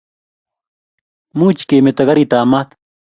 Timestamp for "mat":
2.53-2.69